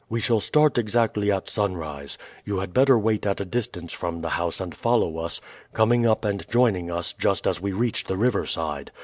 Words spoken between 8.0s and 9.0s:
the river side.